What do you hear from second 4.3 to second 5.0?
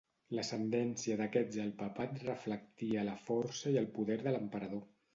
l'emperador.